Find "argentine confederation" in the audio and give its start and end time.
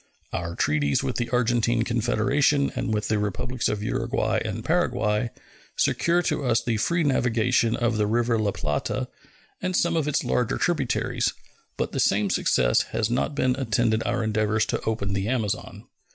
1.29-2.71